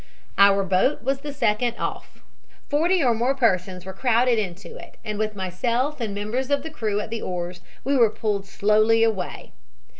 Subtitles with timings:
[0.39, 2.23] "Our boat was the second off.
[2.69, 6.71] Forty or more persons were crowded into it, and with myself and members of the
[6.71, 9.51] crew at the oars, were pulled slowly away.